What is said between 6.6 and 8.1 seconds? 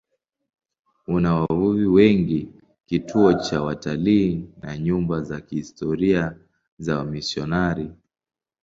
za wamisionari.